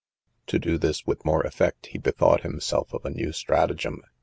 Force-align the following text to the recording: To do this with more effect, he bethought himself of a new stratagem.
To 0.47 0.57
do 0.57 0.79
this 0.79 1.05
with 1.05 1.23
more 1.25 1.43
effect, 1.43 1.85
he 1.85 1.99
bethought 1.99 2.41
himself 2.41 2.91
of 2.91 3.05
a 3.05 3.11
new 3.11 3.31
stratagem. 3.31 4.01